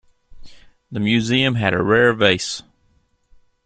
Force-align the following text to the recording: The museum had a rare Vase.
The 0.91 0.99
museum 0.99 1.53
had 1.53 1.75
a 1.75 1.83
rare 1.83 2.11
Vase. 2.15 2.63